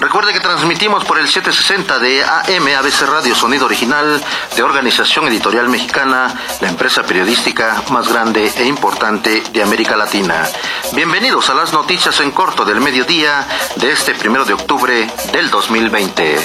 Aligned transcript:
Recuerde 0.00 0.32
que 0.32 0.38
transmitimos 0.38 1.04
por 1.04 1.18
el 1.18 1.26
760 1.26 1.98
de 1.98 2.22
AM 2.22 2.68
ABC 2.78 3.02
Radio 3.02 3.34
Sonido 3.34 3.66
Original 3.66 4.22
de 4.54 4.62
Organización 4.62 5.26
Editorial 5.26 5.68
Mexicana, 5.68 6.40
la 6.60 6.68
empresa 6.68 7.02
periodística 7.02 7.82
más 7.90 8.06
grande 8.06 8.52
e 8.56 8.64
importante 8.64 9.42
de 9.52 9.62
América 9.62 9.96
Latina. 9.96 10.48
Bienvenidos 10.92 11.50
a 11.50 11.54
las 11.54 11.72
noticias 11.72 12.20
en 12.20 12.30
corto 12.30 12.64
del 12.64 12.80
mediodía 12.80 13.46
de 13.76 13.90
este 13.90 14.14
primero 14.14 14.44
de 14.44 14.52
octubre 14.52 15.10
del 15.32 15.50
2020. 15.50 16.38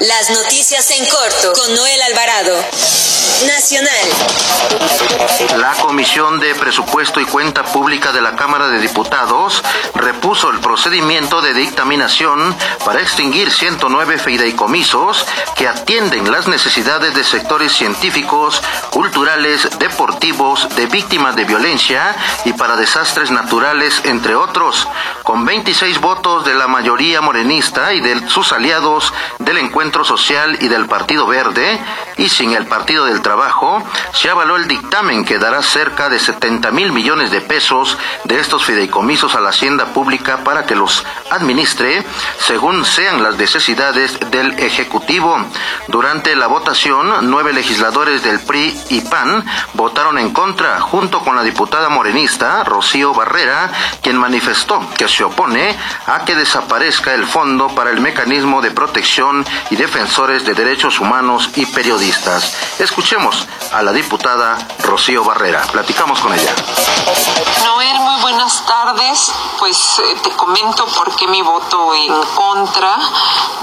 Las 0.00 0.30
noticias 0.30 0.90
en 0.90 1.06
corto 1.06 1.52
con 1.52 1.74
Noel 1.76 2.02
Alvarado. 2.02 2.56
Nacional. 3.46 4.08
La 5.58 5.72
Comisión 5.72 6.38
de 6.38 6.54
Presupuesto 6.54 7.20
y 7.20 7.24
Cuenta 7.24 7.64
Pública 7.64 8.12
de 8.12 8.20
la 8.20 8.36
Cámara 8.36 8.68
de 8.68 8.78
Diputados 8.78 9.64
repuso 9.96 10.50
el 10.50 10.60
procedimiento 10.60 11.42
de 11.42 11.52
dictaminación 11.52 12.54
para 12.84 13.00
extinguir 13.00 13.50
109 13.50 14.18
fideicomisos 14.18 15.26
que 15.56 15.66
atienden 15.66 16.30
las 16.30 16.46
necesidades 16.46 17.12
de 17.16 17.24
sectores 17.24 17.72
científicos, 17.72 18.62
culturales, 18.90 19.68
deportivos, 19.80 20.68
de 20.76 20.86
víctimas 20.86 21.34
de 21.34 21.44
violencia 21.44 22.14
y 22.44 22.52
para 22.52 22.76
desastres 22.76 23.32
naturales, 23.32 24.00
entre 24.04 24.36
otros, 24.36 24.86
con 25.24 25.44
26 25.44 26.00
votos 26.00 26.44
de 26.44 26.54
la 26.54 26.68
mayoría 26.68 27.20
morenista 27.20 27.94
y 27.94 28.00
de 28.00 28.28
sus 28.28 28.52
aliados 28.52 29.12
del 29.40 29.58
encuentro 29.58 30.04
Social 30.04 30.56
y 30.60 30.68
del 30.68 30.86
Partido 30.86 31.26
Verde 31.26 31.80
y 32.18 32.28
sin 32.28 32.52
el 32.52 32.66
Partido 32.66 33.06
del 33.06 33.22
Trabajo, 33.22 33.82
se 34.12 34.28
avaló 34.28 34.56
el 34.56 34.68
dictamen 34.68 35.24
que 35.24 35.38
dará 35.38 35.62
cerca 35.62 36.08
de 36.08 36.18
70 36.18 36.70
mil 36.72 36.92
millones 36.92 37.30
de 37.30 37.40
pesos 37.40 37.96
de 38.24 38.40
estos 38.40 38.64
fideicomisos 38.64 39.34
a 39.34 39.40
la 39.40 39.50
hacienda 39.50 39.86
pública 39.86 40.38
para 40.44 40.66
que 40.66 40.74
los 40.74 41.04
administre 41.30 42.04
según 42.38 42.84
sean 42.84 43.22
las 43.22 43.36
necesidades 43.36 44.18
del 44.30 44.58
Ejecutivo. 44.58 45.38
Durante 45.86 46.34
la 46.34 46.48
votación, 46.48 47.30
nueve 47.30 47.52
legisladores 47.52 48.24
del 48.24 48.40
PRI 48.40 48.76
y 48.90 49.00
PAN 49.02 49.44
votaron 49.74 50.18
en 50.18 50.32
contra, 50.32 50.80
junto 50.80 51.20
con 51.20 51.36
la 51.36 51.42
diputada 51.42 51.88
morenista 51.88 52.64
Rocío 52.64 53.14
Barrera, 53.14 53.70
quien 54.02 54.16
manifestó 54.16 54.80
que 54.96 55.08
se 55.08 55.22
opone 55.22 55.76
a 56.06 56.24
que 56.24 56.34
desaparezca 56.34 57.14
el 57.14 57.26
fondo 57.26 57.68
para 57.68 57.90
el 57.90 58.00
mecanismo 58.00 58.60
de 58.60 58.72
protección 58.72 59.44
y 59.70 59.76
defensores 59.76 60.44
de 60.44 60.54
derechos 60.54 60.98
humanos 60.98 61.50
y 61.54 61.66
periodistas. 61.66 62.07
Escuchemos 62.78 63.46
a 63.72 63.82
la 63.82 63.92
diputada 63.92 64.56
Rocío 64.78 65.24
Barrera. 65.24 65.62
Platicamos 65.70 66.20
con 66.20 66.32
ella. 66.32 66.54
Noel, 67.64 68.00
muy 68.00 68.20
buenas 68.22 68.64
tardes. 68.64 69.30
Pues 69.58 69.98
eh, 69.98 70.16
te 70.22 70.30
comento 70.30 70.86
por 70.86 71.14
qué 71.16 71.26
mi 71.26 71.42
voto 71.42 71.94
en 71.94 72.14
contra, 72.34 72.98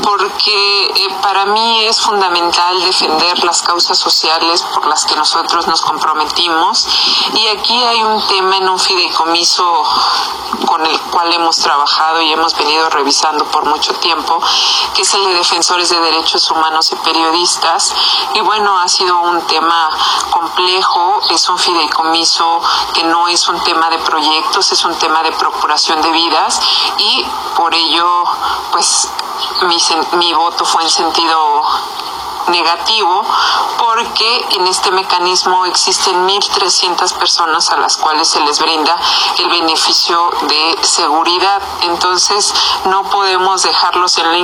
porque 0.04 0.86
eh, 0.86 1.16
para 1.22 1.46
mí 1.48 1.86
es 1.86 2.00
fundamental 2.00 2.84
defender 2.84 3.44
las 3.44 3.64
causas 3.64 3.98
sociales 3.98 4.62
por 4.74 4.86
las 4.86 5.06
que 5.06 5.16
nosotros 5.16 5.66
nos 5.68 5.82
comprometimos 5.82 6.88
y 7.34 7.48
aquí 7.48 7.84
hay 7.84 8.04
un 8.04 8.26
tema 8.28 8.58
en 8.58 8.70
un 8.70 8.80
fideicomiso 8.80 9.84
con 10.66 10.86
el 10.86 11.00
cual 11.02 11.34
hemos 11.34 11.58
trabajado 11.58 12.22
y 12.22 12.32
hemos 12.32 12.56
venido 12.56 12.90
revisando 12.90 13.46
por 13.46 13.66
mucho 13.66 13.94
tiempo, 13.96 14.42
que 14.94 15.02
es 15.02 15.14
el 15.14 15.24
de 15.26 15.34
defensores 15.34 15.90
de 15.90 16.00
derechos 16.00 16.50
humanos 16.52 16.92
y 16.92 16.96
periodistas. 16.98 17.94
Y 18.36 18.42
bueno, 18.42 18.78
ha 18.78 18.88
sido 18.90 19.18
un 19.22 19.42
tema 19.48 19.90
complejo, 20.30 21.22
es 21.30 21.48
un 21.48 21.58
fideicomiso 21.58 22.62
que 22.94 23.02
no 23.06 23.30
es 23.30 23.48
un 23.48 23.64
tema 23.64 23.90
de 23.90 23.98
proyectos, 24.00 24.74
es 24.74 24.84
un 24.84 24.94
tema 24.96 25.24
de 25.24 25.32
procuración 25.32 26.02
de 26.02 26.12
vidas 26.12 26.60
y 26.98 27.26
por 27.56 27.74
ello, 27.74 28.26
pues 28.74 29.10
mi, 29.62 29.78
mi 30.18 30.34
voto 30.34 30.66
fue 30.66 30.84
en 30.84 30.90
sentido 30.90 31.64
negativo 32.50 33.24
porque 33.78 34.46
en 34.52 34.68
este 34.68 34.92
mecanismo 34.92 35.66
existen 35.66 36.28
1.300 36.28 37.14
personas 37.14 37.70
a 37.72 37.78
las 37.78 37.98
cuales 37.98 38.28
se 38.28 38.40
les 38.42 38.60
brinda 38.60 38.96
el 39.40 39.50
beneficio 39.50 40.32
de 40.48 40.78
seguridad. 40.82 41.62
Entonces 41.82 42.54
no 42.86 43.04
podemos 43.04 43.64
dejarlos 43.64 44.18
en 44.18 44.32
la 44.32 44.38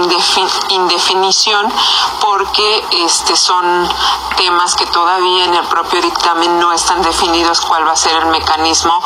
indefinición 0.70 1.72
porque 2.20 2.86
este, 2.92 3.36
son 3.36 3.90
temas 4.38 4.76
que 4.76 4.86
todavía 4.88 5.46
en 5.46 5.56
el 5.56 5.66
propio 5.68 6.02
dictamen 6.02 6.60
no 6.60 6.72
están 6.72 7.02
definidos 7.02 7.62
cuál 7.62 7.88
va 7.88 7.92
a 7.92 7.96
ser 7.96 8.16
el 8.18 8.26
mecanismo 8.28 9.00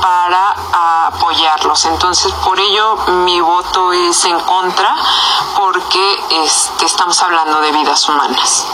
para 0.00 1.06
apoyarlos. 1.06 1.84
Entonces 1.86 2.32
por 2.44 2.58
ello 2.58 2.96
mi 3.24 3.40
voto 3.40 3.91
es 3.92 4.24
en 4.24 4.38
contra 4.40 4.94
porque 5.56 6.16
este, 6.44 6.86
estamos 6.86 7.20
hablando 7.22 7.60
de 7.60 7.72
vidas 7.72 8.08
humanas. 8.08 8.66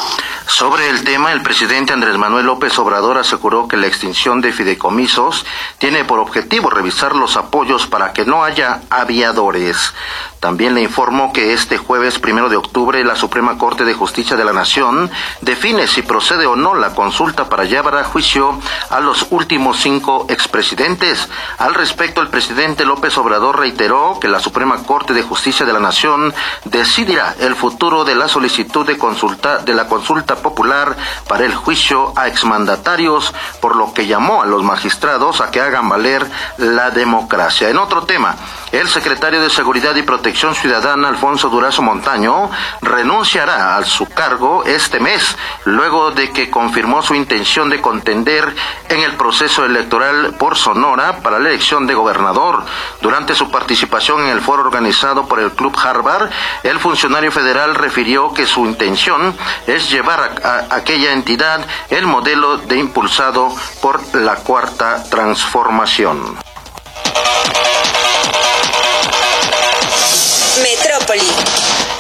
Sobre 0.47 0.89
el 0.89 1.05
tema, 1.05 1.33
el 1.33 1.43
presidente 1.43 1.93
Andrés 1.93 2.17
Manuel 2.17 2.47
López 2.47 2.79
Obrador 2.79 3.19
aseguró 3.19 3.69
que 3.69 3.77
la 3.77 3.87
extinción 3.87 4.41
de 4.41 4.53
fideicomisos 4.53 5.45
tiene 5.77 6.05
por 6.05 6.21
objetivo 6.21 6.71
revisar 6.71 7.15
los 7.15 7.37
apoyos 7.37 7.87
para 7.87 8.15
que 8.15 8.25
no 8.25 8.43
haya 8.43 8.81
aviadores. 8.89 9.93
También 10.41 10.75
le 10.75 10.83
informó 10.83 11.33
que 11.33 11.53
este 11.53 11.79
jueves 11.79 12.19
primero 12.19 12.49
de 12.49 12.57
octubre 12.57 13.03
la 13.03 13.17
Suprema 13.17 13.59
Corte 13.59 13.85
de 13.85 13.95
Justicia 13.95 14.37
de 14.37 14.45
la 14.45 14.53
Nación 14.53 15.11
define 15.41 15.87
si 15.89 16.03
procede 16.03 16.47
o 16.47 16.55
no 16.55 16.75
la 16.75 16.95
consulta 16.95 17.49
para 17.49 17.65
llevar 17.65 17.97
a 17.97 18.05
juicio 18.05 18.59
a 18.91 19.01
los 19.01 19.27
últimos 19.31 19.81
cinco 19.81 20.27
expresidentes. 20.29 21.29
Al 21.59 21.75
respecto, 21.75 22.21
el 22.21 22.29
presidente 22.29 22.85
López 22.85 23.19
Obrador 23.19 23.59
reiteró 23.59 24.19
que 24.21 24.29
la 24.29 24.39
Suprema 24.39 24.85
Corte 24.85 25.13
de 25.13 25.23
Justicia 25.23 25.67
de 25.67 25.73
la 25.73 25.81
Nación 25.81 26.33
decidirá 26.65 27.35
el 27.41 27.57
futuro 27.57 28.05
de 28.05 28.15
la 28.15 28.29
solicitud 28.29 28.87
de 28.87 28.97
consulta 28.97 29.59
de 29.59 29.75
la 29.75 29.89
consulta 29.89 30.37
popular 30.37 30.97
para 31.27 31.45
el 31.45 31.55
juicio 31.55 32.13
a 32.17 32.29
exmandatarios, 32.29 33.35
por 33.61 33.77
lo 33.77 33.93
que 33.93 34.07
llamó 34.07 34.43
a 34.43 34.47
los 34.47 34.63
magistrados 34.63 35.41
a 35.41 35.51
que 35.51 35.61
hagan 35.61 35.89
valer 35.89 36.25
la 36.59 36.91
democracia. 36.91 37.69
En 37.69 37.79
otro 37.79 38.05
tema, 38.05 38.37
el 38.73 38.89
secretario 38.89 39.41
de 39.41 39.51
Seguridad 39.51 39.97
y 39.97 40.03
Protección 40.03 40.55
Ciudadana, 40.55 41.09
Alfonso 41.09 41.49
Durazo 41.49 41.83
Montaño, 41.83 42.51
renunciará 42.83 43.77
a 43.77 43.85
su 43.85 44.07
cargo 44.07 44.65
este 44.65 45.01
mes, 45.01 45.37
luego 45.65 46.11
de 46.11 46.31
que 46.31 46.51
confirmó 46.51 47.03
su 47.03 47.15
intención 47.15 47.71
de 47.71 47.81
contender 47.81 48.55
en 48.89 49.01
el 49.01 49.15
proceso 49.17 49.65
electoral 49.65 50.35
por 50.39 50.57
Sonora 50.57 51.19
para 51.19 51.39
la 51.39 51.49
elección 51.49 51.87
de 51.87 51.95
gobernador. 51.95 52.65
Durante 53.01 53.35
su 53.35 53.51
participación 53.51 54.23
en 54.23 54.29
el 54.29 54.41
foro 54.41 54.63
organizado 54.63 55.27
por 55.27 55.41
el 55.41 55.53
Club 55.53 55.77
Harvard, 55.83 56.31
el 56.63 56.79
funcionario 56.79 57.33
federal 57.33 57.75
refirió 57.75 58.33
que 58.33 58.47
su 58.47 58.67
intención 58.67 59.35
es 59.67 59.91
llevar 59.91 60.43
a, 60.45 60.75
aquella 60.75 61.13
entidad 61.13 61.65
el 61.91 62.07
modelo 62.07 62.59
de 62.59 62.79
impulsado 62.79 63.55
por 63.81 64.15
la 64.15 64.37
cuarta 64.37 65.05
transformación. 65.11 66.48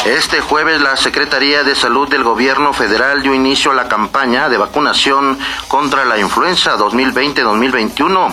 Este 0.04 0.42
jueves 0.42 0.82
la 0.82 0.94
Secretaría 0.98 1.64
de 1.64 1.74
Salud 1.74 2.10
del 2.10 2.24
Gobierno 2.24 2.74
Federal 2.74 3.22
dio 3.22 3.32
inicio 3.32 3.70
a 3.70 3.74
la 3.74 3.88
campaña 3.88 4.50
de 4.50 4.58
vacunación 4.58 5.38
contra 5.66 6.04
la 6.04 6.18
influenza 6.18 6.76
2020-2021. 6.76 8.32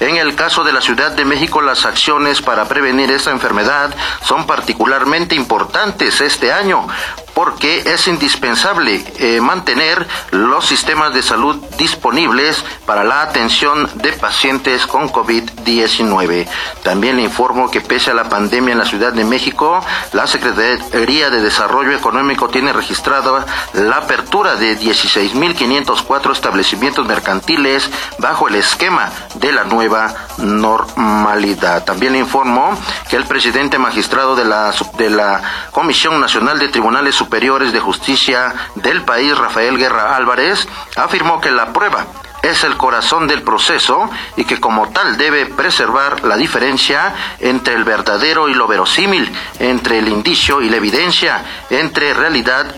En 0.00 0.16
el 0.16 0.34
caso 0.34 0.64
de 0.64 0.72
la 0.72 0.80
Ciudad 0.80 1.12
de 1.12 1.24
México, 1.24 1.62
las 1.62 1.84
acciones 1.84 2.42
para 2.42 2.66
prevenir 2.66 3.08
esta 3.12 3.30
enfermedad 3.30 3.94
son 4.24 4.48
particularmente 4.48 5.36
importantes 5.36 6.20
este 6.20 6.52
año 6.52 6.88
porque 7.36 7.80
es 7.84 8.08
indispensable 8.08 9.04
eh, 9.18 9.42
mantener 9.42 10.08
los 10.30 10.64
sistemas 10.64 11.12
de 11.12 11.22
salud 11.22 11.56
disponibles 11.76 12.64
para 12.86 13.04
la 13.04 13.20
atención 13.20 13.90
de 13.96 14.14
pacientes 14.14 14.86
con 14.86 15.12
COVID-19. 15.12 16.48
También 16.82 17.16
le 17.16 17.24
informo 17.24 17.70
que 17.70 17.82
pese 17.82 18.10
a 18.10 18.14
la 18.14 18.30
pandemia 18.30 18.72
en 18.72 18.78
la 18.78 18.86
Ciudad 18.86 19.12
de 19.12 19.24
México, 19.24 19.84
la 20.14 20.26
Secretaría 20.26 21.28
de 21.28 21.42
Desarrollo 21.42 21.92
Económico 21.92 22.48
tiene 22.48 22.72
registrada 22.72 23.44
la 23.74 23.96
apertura 23.98 24.56
de 24.56 24.78
16.504 24.78 26.32
establecimientos 26.32 27.06
mercantiles 27.06 27.90
bajo 28.18 28.48
el 28.48 28.54
esquema 28.54 29.10
de 29.34 29.52
la 29.52 29.64
nueva 29.64 30.14
normalidad. 30.38 31.84
También 31.84 32.14
le 32.14 32.20
informo 32.20 32.78
que 33.10 33.16
el 33.16 33.26
presidente 33.26 33.78
magistrado 33.78 34.36
de 34.36 34.46
la, 34.46 34.72
de 34.96 35.10
la 35.10 35.42
Comisión 35.70 36.18
Nacional 36.18 36.58
de 36.58 36.68
Tribunales 36.68 37.14
Superiores 37.26 37.72
de 37.72 37.80
Justicia 37.80 38.54
del 38.76 39.02
país, 39.02 39.36
Rafael 39.36 39.76
Guerra 39.76 40.14
Álvarez, 40.14 40.68
afirmó 40.94 41.40
que 41.40 41.50
la 41.50 41.72
prueba 41.72 42.06
es 42.40 42.62
el 42.62 42.76
corazón 42.76 43.26
del 43.26 43.42
proceso 43.42 44.08
y 44.36 44.44
que 44.44 44.60
como 44.60 44.90
tal 44.90 45.16
debe 45.16 45.46
preservar 45.46 46.22
la 46.22 46.36
diferencia 46.36 47.16
entre 47.40 47.74
el 47.74 47.82
verdadero 47.82 48.48
y 48.48 48.54
lo 48.54 48.68
verosímil, 48.68 49.28
entre 49.58 49.98
el 49.98 50.06
indicio 50.06 50.62
y 50.62 50.70
la 50.70 50.76
evidencia, 50.76 51.44
entre 51.68 52.14
realidad 52.14 52.76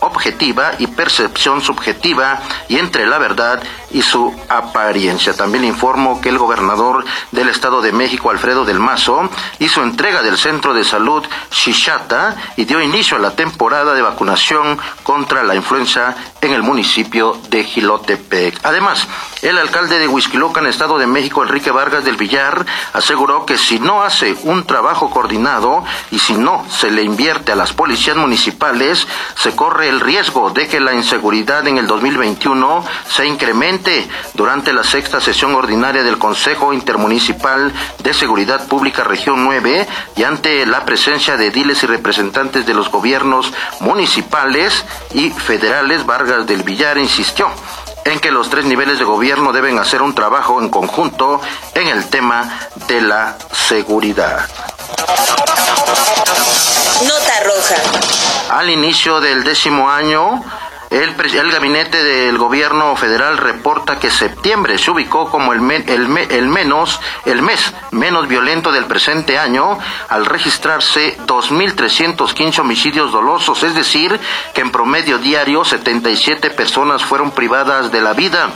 objetiva 0.00 0.72
y 0.78 0.86
percepción 0.86 1.60
subjetiva 1.60 2.40
y 2.68 2.78
entre 2.78 3.06
la 3.06 3.18
verdad 3.18 3.62
y 3.90 4.02
su 4.02 4.34
apariencia. 4.48 5.34
También 5.34 5.64
informo 5.64 6.20
que 6.20 6.28
el 6.28 6.38
gobernador 6.38 7.04
del 7.32 7.48
Estado 7.48 7.80
de 7.80 7.92
México, 7.92 8.30
Alfredo 8.30 8.64
del 8.64 8.80
Mazo, 8.80 9.28
hizo 9.58 9.82
entrega 9.82 10.22
del 10.22 10.38
Centro 10.38 10.74
de 10.74 10.84
Salud 10.84 11.24
Shishata 11.50 12.36
y 12.56 12.64
dio 12.64 12.80
inicio 12.80 13.16
a 13.16 13.20
la 13.20 13.34
temporada 13.34 13.94
de 13.94 14.02
vacunación 14.02 14.78
contra 15.02 15.42
la 15.42 15.54
influenza 15.54 16.14
en 16.40 16.52
el 16.52 16.62
municipio 16.62 17.36
de 17.48 17.64
Gilotepec. 17.64 18.60
Además, 18.62 19.06
el 19.42 19.58
alcalde 19.58 19.98
de 19.98 20.08
Huizquilocan, 20.08 20.66
Estado 20.66 20.98
de 20.98 21.06
México, 21.06 21.42
Enrique 21.42 21.70
Vargas 21.70 22.04
del 22.04 22.16
Villar, 22.16 22.66
aseguró 22.92 23.46
que 23.46 23.56
si 23.58 23.78
no 23.78 24.02
hace 24.02 24.36
un 24.42 24.64
trabajo 24.64 25.10
coordinado 25.10 25.84
y 26.10 26.18
si 26.18 26.34
no 26.34 26.64
se 26.68 26.90
le 26.90 27.02
invierte 27.02 27.52
a 27.52 27.56
las 27.56 27.72
policías 27.72 28.16
municipales, 28.16 29.06
se 29.36 29.54
corre 29.54 29.87
el 29.88 30.00
riesgo 30.00 30.50
de 30.50 30.68
que 30.68 30.80
la 30.80 30.94
inseguridad 30.94 31.66
en 31.66 31.78
el 31.78 31.86
2021 31.86 32.84
se 33.08 33.26
incremente 33.26 34.08
durante 34.34 34.72
la 34.72 34.84
sexta 34.84 35.20
sesión 35.20 35.54
ordinaria 35.54 36.02
del 36.02 36.18
Consejo 36.18 36.72
Intermunicipal 36.72 37.72
de 38.02 38.14
Seguridad 38.14 38.66
Pública 38.66 39.04
Región 39.04 39.44
9 39.44 39.86
y 40.16 40.22
ante 40.24 40.66
la 40.66 40.84
presencia 40.84 41.36
de 41.36 41.50
diles 41.50 41.82
y 41.82 41.86
representantes 41.86 42.66
de 42.66 42.74
los 42.74 42.90
gobiernos 42.90 43.52
municipales 43.80 44.84
y 45.14 45.30
federales, 45.30 46.04
Vargas 46.04 46.46
del 46.46 46.62
Villar 46.62 46.98
insistió 46.98 47.48
en 48.04 48.20
que 48.20 48.30
los 48.30 48.48
tres 48.50 48.64
niveles 48.64 48.98
de 48.98 49.04
gobierno 49.04 49.52
deben 49.52 49.78
hacer 49.78 50.02
un 50.02 50.14
trabajo 50.14 50.60
en 50.60 50.68
conjunto 50.68 51.40
en 51.74 51.88
el 51.88 52.08
tema 52.08 52.58
de 52.86 53.00
la 53.00 53.36
seguridad. 53.52 54.48
Nota 57.02 57.40
roja. 57.44 58.27
Al 58.50 58.70
inicio 58.70 59.20
del 59.20 59.44
décimo 59.44 59.90
año, 59.90 60.42
el, 60.90 61.14
gabinete 61.50 62.02
del 62.02 62.38
gobierno 62.38 62.96
federal 62.96 63.36
reporta 63.36 63.98
que 63.98 64.10
septiembre 64.10 64.78
se 64.78 64.90
ubicó 64.90 65.30
como 65.30 65.52
el, 65.52 65.60
el, 65.70 66.16
el, 66.30 66.48
menos, 66.48 66.98
el 67.26 67.42
mes 67.42 67.74
menos 67.90 68.26
violento 68.26 68.72
del 68.72 68.86
presente 68.86 69.38
año 69.38 69.78
al 70.08 70.24
registrarse 70.24 71.18
2.315 71.26 72.60
homicidios 72.60 73.12
dolosos, 73.12 73.62
es 73.64 73.74
decir, 73.74 74.18
que 74.54 74.62
en 74.62 74.72
promedio 74.72 75.18
diario 75.18 75.62
77 75.62 76.50
personas 76.50 77.04
fueron 77.04 77.32
privadas 77.32 77.92
de 77.92 78.00
la 78.00 78.14
vida. 78.14 78.48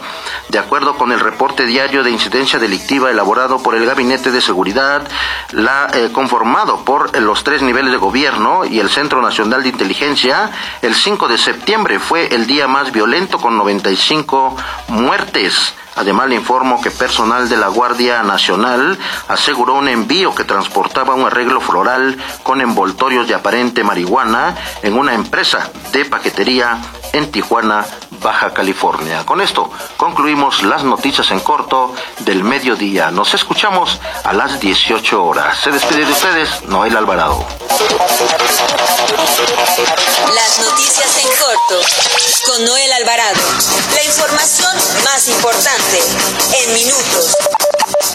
De 0.48 0.58
acuerdo 0.58 0.96
con 0.96 1.12
el 1.12 1.20
reporte 1.20 1.66
diario 1.66 2.02
de 2.02 2.10
incidencia 2.10 2.58
delictiva 2.58 3.10
elaborado 3.10 3.62
por 3.62 3.74
el 3.74 3.86
Gabinete 3.86 4.30
de 4.30 4.40
Seguridad, 4.40 5.06
eh, 5.52 6.10
conformado 6.12 6.84
por 6.84 7.18
los 7.20 7.44
tres 7.44 7.62
niveles 7.62 7.92
de 7.92 7.98
gobierno 7.98 8.64
y 8.64 8.80
el 8.80 8.90
Centro 8.90 9.22
Nacional 9.22 9.62
de 9.62 9.70
Inteligencia, 9.70 10.50
el 10.82 10.94
5 10.94 11.28
de 11.28 11.38
septiembre 11.38 11.98
fue 11.98 12.34
el 12.34 12.46
día 12.46 12.68
más 12.68 12.92
violento 12.92 13.38
con 13.38 13.56
95 13.56 14.56
muertes. 14.88 15.74
Además 15.94 16.28
le 16.28 16.36
informo 16.36 16.80
que 16.80 16.90
personal 16.90 17.48
de 17.48 17.56
la 17.56 17.68
Guardia 17.68 18.22
Nacional 18.22 18.98
aseguró 19.28 19.74
un 19.74 19.88
envío 19.88 20.34
que 20.34 20.44
transportaba 20.44 21.14
un 21.14 21.26
arreglo 21.26 21.60
floral 21.60 22.16
con 22.42 22.60
envoltorios 22.60 23.28
de 23.28 23.34
aparente 23.34 23.84
marihuana 23.84 24.56
en 24.82 24.94
una 24.94 25.14
empresa 25.14 25.70
de 25.92 26.06
paquetería 26.06 26.78
en 27.12 27.30
Tijuana, 27.30 27.84
Baja 28.22 28.54
California. 28.54 29.24
Con 29.24 29.40
esto 29.40 29.70
concluimos 29.96 30.62
las 30.62 30.84
noticias 30.84 31.30
en 31.30 31.40
corto 31.40 31.94
del 32.20 32.44
mediodía. 32.44 33.10
Nos 33.10 33.34
escuchamos 33.34 33.98
a 34.24 34.32
las 34.32 34.60
18 34.60 35.24
horas. 35.24 35.58
Se 35.58 35.70
despide 35.70 36.06
de 36.06 36.12
ustedes 36.12 36.64
Noel 36.64 36.96
Alvarado. 36.96 37.44
Las 40.34 40.58
noticias 40.60 41.18
en 41.18 41.28
corto 41.38 41.80
con 42.46 42.64
Noel 42.64 42.92
Alvarado. 42.92 43.40
La 43.94 44.04
información 44.04 44.74
más 45.04 45.28
importante 45.28 46.00
en 46.62 46.74
minutos. 46.74 47.36